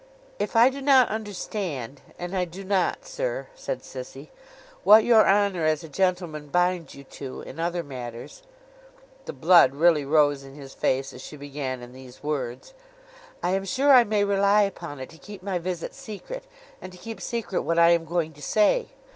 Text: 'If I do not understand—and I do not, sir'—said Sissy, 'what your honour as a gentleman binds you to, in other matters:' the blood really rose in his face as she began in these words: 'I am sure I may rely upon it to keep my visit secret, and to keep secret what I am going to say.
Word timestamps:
'If 0.39 0.55
I 0.55 0.71
do 0.71 0.81
not 0.81 1.09
understand—and 1.09 2.35
I 2.35 2.43
do 2.43 2.63
not, 2.63 3.05
sir'—said 3.05 3.83
Sissy, 3.83 4.29
'what 4.83 5.03
your 5.03 5.29
honour 5.29 5.63
as 5.63 5.83
a 5.83 5.87
gentleman 5.89 6.47
binds 6.47 6.95
you 6.95 7.03
to, 7.03 7.41
in 7.41 7.59
other 7.59 7.83
matters:' 7.83 8.41
the 9.25 9.33
blood 9.33 9.75
really 9.75 10.03
rose 10.03 10.43
in 10.43 10.55
his 10.55 10.73
face 10.73 11.13
as 11.13 11.21
she 11.21 11.37
began 11.37 11.83
in 11.83 11.93
these 11.93 12.23
words: 12.23 12.73
'I 13.43 13.49
am 13.51 13.65
sure 13.65 13.93
I 13.93 14.03
may 14.03 14.23
rely 14.23 14.63
upon 14.63 14.99
it 14.99 15.09
to 15.11 15.19
keep 15.19 15.43
my 15.43 15.59
visit 15.59 15.93
secret, 15.93 16.45
and 16.81 16.91
to 16.91 16.97
keep 16.97 17.21
secret 17.21 17.61
what 17.61 17.77
I 17.77 17.89
am 17.91 18.05
going 18.05 18.33
to 18.33 18.41
say. 18.41 18.87